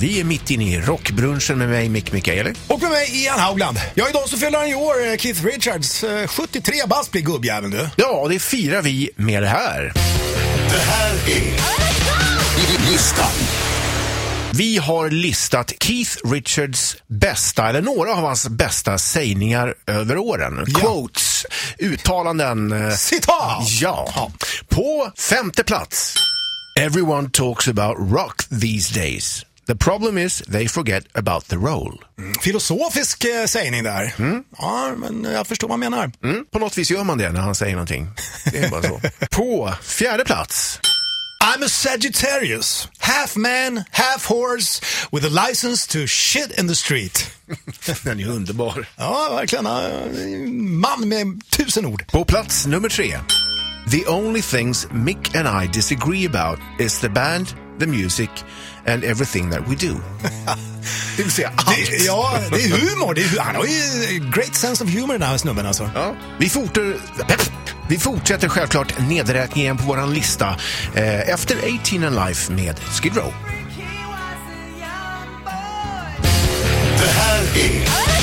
Vi 0.00 0.20
är 0.20 0.24
mitt 0.24 0.50
inne 0.50 0.64
i 0.72 0.80
rockbrunchen 0.80 1.58
med 1.58 1.68
mig, 1.68 1.88
Mick 1.88 2.12
Mikaeli. 2.12 2.52
Och 2.66 2.82
med 2.82 2.90
mig 2.90 3.22
Ian 3.24 3.38
Haugland. 3.40 3.78
Ja, 3.94 4.08
idag 4.08 4.28
så 4.28 4.36
fyller 4.38 4.58
han 4.58 4.68
i 4.68 4.74
år, 4.74 5.06
eh, 5.06 5.16
Keith 5.16 5.44
Richards. 5.44 6.04
Eh, 6.04 6.26
73 6.28 6.86
bast 6.88 7.10
blir 7.12 7.22
gubbjäveln 7.22 7.70
du. 7.72 7.88
Ja, 7.96 8.26
det 8.30 8.38
firar 8.38 8.82
vi 8.82 9.10
med 9.16 9.42
det 9.42 9.48
här. 9.48 9.92
Det 10.70 10.78
här 10.80 11.12
är 11.26 12.90
listan. 12.90 13.30
Vi 14.52 14.76
har 14.78 15.10
listat 15.10 15.72
Keith 15.80 16.16
Richards 16.24 16.96
bästa, 17.06 17.68
eller 17.68 17.82
några 17.82 18.10
av 18.12 18.22
hans 18.24 18.48
bästa 18.48 18.98
sägningar 18.98 19.74
över 19.86 20.16
åren. 20.18 20.64
Ja. 20.66 20.78
Quotes, 20.80 21.46
uttalanden. 21.78 22.72
eh, 22.72 22.94
Citat! 22.96 23.68
Ja. 23.80 24.32
På 24.68 25.10
femte 25.18 25.64
plats. 25.64 26.14
Everyone 26.80 27.30
talks 27.32 27.68
about 27.68 27.96
rock 28.12 28.42
these 28.62 28.94
days. 29.00 29.42
The 29.66 29.74
problem 29.74 30.18
is 30.18 30.42
they 30.52 30.68
forget 30.68 31.04
about 31.16 31.48
the 31.48 31.56
roll. 31.56 32.04
Filosofisk 32.42 33.24
eh, 33.24 33.46
sägning 33.46 33.82
där. 33.84 34.14
Ja, 34.58 34.94
men 34.96 35.24
jag 35.32 35.46
förstår 35.46 35.68
vad 35.68 35.72
han 35.72 35.80
menar. 35.80 36.12
Mm, 36.24 36.44
på 36.52 36.58
något 36.58 36.78
vis 36.78 36.90
gör 36.90 37.04
man 37.04 37.18
det 37.18 37.32
när 37.32 37.40
han 37.40 37.54
säger 37.54 37.72
någonting. 37.72 38.08
Det 38.52 38.58
är 38.58 38.70
bara 38.70 38.82
så. 38.82 39.00
På 39.30 39.74
fjärde 39.82 40.24
plats. 40.24 40.80
I'm 41.44 41.64
a 41.64 41.68
Sagittarius. 41.68 42.88
Half 42.98 43.36
man, 43.36 43.84
half 43.90 44.26
horse 44.26 44.82
with 45.12 45.26
a 45.26 45.48
license 45.48 45.86
to 45.88 46.06
shit 46.06 46.58
in 46.58 46.68
the 46.68 46.74
street. 46.74 47.30
Den 48.04 48.20
är 48.20 48.28
underbar. 48.28 48.86
Ja, 48.96 49.28
verkligen. 49.30 49.64
Man 50.80 51.08
med 51.08 51.42
tusen 51.50 51.86
ord. 51.86 52.06
På 52.06 52.24
plats 52.24 52.66
nummer 52.66 52.88
tre. 52.88 53.18
The 53.90 54.06
only 54.06 54.42
things 54.42 54.86
Mick 54.92 55.34
and 55.36 55.64
I 55.64 55.68
disagree 55.72 56.26
about 56.26 56.58
is 56.80 56.98
the 56.98 57.08
band, 57.08 57.54
the 57.78 57.86
music 57.86 58.30
and 58.86 59.04
everything 59.04 59.50
that 59.50 59.60
we 59.68 59.74
do. 59.74 59.94
det 61.16 61.22
vill 61.22 61.32
säga 61.32 61.52
allt. 61.56 61.76
Det, 61.90 62.04
ja, 62.04 62.38
det 62.50 62.64
är 62.64 62.68
humor. 62.68 63.14
Det 63.14 63.22
är, 63.22 63.40
han 63.40 63.56
har 63.56 63.64
ju 63.64 64.30
great 64.30 64.54
sense 64.54 64.84
of 64.84 64.90
humor 64.90 65.12
den 65.12 65.22
här 65.22 65.36
snubben 65.36 65.66
alltså. 65.66 65.90
Ja. 65.94 66.14
Vi, 66.38 66.48
forter, 66.48 66.96
vi 67.88 67.98
fortsätter 67.98 68.48
självklart 68.48 69.08
nedräkningen 69.08 69.76
på 69.76 69.84
vår 69.84 70.14
lista 70.14 70.56
eh, 70.94 71.28
efter 71.28 71.56
18 71.56 72.04
and 72.04 72.26
Life 72.26 72.52
med 72.52 72.80
Skid 72.80 73.16
Row. 73.16 73.32
Det 76.98 77.06
här 77.06 77.42
är. 77.42 78.15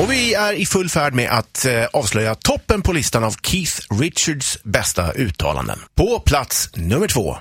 Och 0.00 0.12
vi 0.12 0.34
är 0.34 0.52
i 0.52 0.66
full 0.66 0.88
färd 0.88 1.14
med 1.14 1.30
att 1.30 1.64
eh, 1.64 1.84
avslöja 1.92 2.34
toppen 2.34 2.82
på 2.82 2.92
listan 2.92 3.24
av 3.24 3.34
Keith 3.42 3.72
Richards 4.00 4.58
bästa 4.62 5.12
uttalanden. 5.12 5.78
På 5.94 6.20
plats 6.20 6.70
nummer 6.74 7.08
två. 7.08 7.36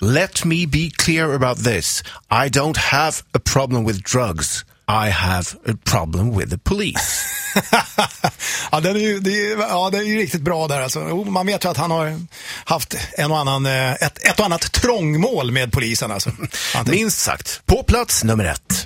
Let 0.00 0.44
me 0.44 0.66
be 0.66 0.90
clear 0.96 1.34
about 1.34 1.64
this. 1.64 2.02
I 2.30 2.48
don't 2.48 2.78
have 2.78 3.12
a 3.32 3.38
problem 3.52 3.86
with 3.86 4.12
drugs. 4.12 4.64
I 4.88 5.10
have 5.10 5.46
a 5.66 5.76
problem 5.84 6.38
with 6.38 6.50
the 6.50 6.58
police. 6.58 7.26
ja, 8.72 8.80
den 8.80 8.96
är 8.96 9.00
ju, 9.00 9.20
det 9.20 9.30
är, 9.30 9.58
ja, 9.58 9.90
det 9.90 9.98
är 9.98 10.02
ju 10.02 10.18
riktigt 10.18 10.42
bra 10.42 10.68
där 10.68 10.80
alltså. 10.80 10.98
Man 11.14 11.46
vet 11.46 11.64
ju 11.64 11.68
att 11.68 11.76
han 11.76 11.90
har 11.90 12.20
haft 12.64 12.94
en 13.18 13.30
och 13.30 13.38
annan, 13.38 13.66
eh, 13.66 13.92
ett, 13.92 14.24
ett 14.24 14.38
och 14.38 14.44
annat 14.44 14.72
trångmål 14.72 15.50
med 15.50 15.72
polisen 15.72 16.10
alltså. 16.10 16.30
Minst 16.86 17.18
sagt. 17.18 17.62
På 17.66 17.82
plats 17.82 18.24
nummer 18.24 18.44
ett. 18.44 18.83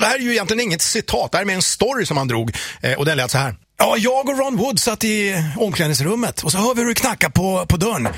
Det 0.00 0.06
här 0.06 0.14
är 0.14 0.18
ju 0.18 0.32
egentligen 0.32 0.60
inget 0.60 0.82
citat, 0.82 1.32
det 1.32 1.38
här 1.38 1.42
är 1.42 1.46
mer 1.46 1.54
en 1.54 1.62
story 1.62 2.06
som 2.06 2.16
han 2.16 2.28
drog. 2.28 2.56
Eh, 2.82 2.92
och 2.92 3.04
den 3.04 3.16
lät 3.16 3.30
så 3.30 3.38
här. 3.38 3.54
Ja, 3.78 3.96
jag 3.98 4.28
och 4.28 4.38
Ron 4.38 4.56
Wood 4.56 4.80
satt 4.80 5.04
i 5.04 5.44
omklädningsrummet 5.56 6.42
och 6.42 6.52
så 6.52 6.58
hör 6.58 6.74
vi 6.74 6.80
hur 6.82 6.88
det 6.88 6.94
knackar 6.94 7.28
på, 7.28 7.66
på 7.68 7.76
dörren. 7.76 8.08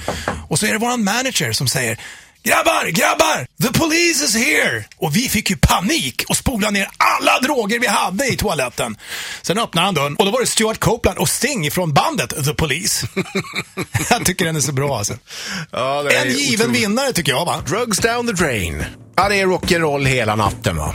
Och 0.48 0.58
så 0.58 0.66
är 0.66 0.72
det 0.72 0.78
våran 0.78 1.04
manager 1.04 1.52
som 1.52 1.68
säger 1.68 2.00
Grabbar, 2.42 2.86
grabbar! 2.86 3.46
The 3.62 3.78
police 3.78 4.24
is 4.24 4.36
here! 4.36 4.84
Och 4.96 5.16
vi 5.16 5.28
fick 5.28 5.50
ju 5.50 5.56
panik 5.56 6.24
och 6.28 6.36
spolade 6.36 6.70
ner 6.72 6.88
alla 6.96 7.40
droger 7.40 7.78
vi 7.78 7.86
hade 7.86 8.26
i 8.26 8.36
toaletten. 8.36 8.96
Sen 9.42 9.58
öppnade 9.58 9.84
han 9.86 9.94
dörren 9.94 10.16
och 10.16 10.24
då 10.24 10.30
var 10.30 10.40
det 10.40 10.46
Stuart 10.46 10.78
Copeland 10.78 11.18
och 11.18 11.28
Sting 11.28 11.70
från 11.70 11.92
bandet 11.92 12.44
The 12.44 12.54
Police. 12.54 13.06
jag 14.10 14.24
tycker 14.24 14.44
den 14.44 14.56
är 14.56 14.60
så 14.60 14.72
bra 14.72 14.98
alltså. 14.98 15.14
Ja, 15.70 16.10
En 16.10 16.28
given 16.30 16.60
otroligt. 16.66 16.82
vinnare 16.82 17.12
tycker 17.12 17.32
jag 17.32 17.44
va? 17.44 17.62
Drugs 17.66 17.98
down 17.98 18.26
the 18.26 18.32
drain. 18.32 18.84
Ja, 19.16 19.28
det 19.28 19.40
är 19.40 19.46
rock'n'roll 19.46 20.06
hela 20.06 20.36
natten 20.36 20.76
va. 20.76 20.94